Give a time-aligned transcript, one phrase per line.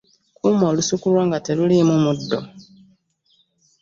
[0.37, 2.39] Kuuma olusuku lwo nga terulimu muddo.